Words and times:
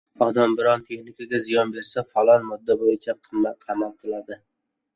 Odam 0.25 0.53
biron 0.59 0.85
texnikaga 0.87 1.41
ziyon 1.49 1.75
bersa— 1.75 2.05
falon 2.15 2.49
modda 2.53 2.79
bo‘yicha 2.81 3.17
qamatiladi. 3.69 4.43